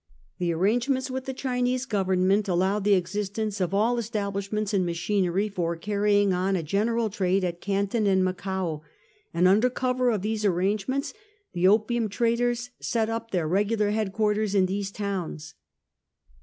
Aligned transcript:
The 0.39 0.51
arrangements 0.51 1.11
with 1.11 1.25
the 1.25 1.31
Chinese 1.33 1.85
Government 1.85 2.47
allowed 2.47 2.85
the 2.85 2.95
existence 2.95 3.61
of 3.61 3.71
all 3.71 3.99
establishments 3.99 4.73
and 4.73 4.83
machinery 4.83 5.47
for 5.47 5.75
carrying 5.75 6.33
on 6.33 6.55
a 6.55 6.63
general 6.63 7.11
trade 7.11 7.43
at 7.43 7.61
Canton 7.61 8.07
and 8.07 8.25
Macao; 8.25 8.81
and 9.31 9.47
under 9.47 9.69
cover 9.69 10.09
of 10.09 10.23
these 10.23 10.43
arrangements 10.43 11.13
the 11.53 11.67
opium 11.67 12.09
traders 12.09 12.71
set 12.79 13.11
up 13.11 13.29
their 13.29 13.47
regular 13.47 13.91
head 13.91 14.11
quarters 14.11 14.55
in 14.55 14.65
these 14.65 14.89
towns. 14.89 15.53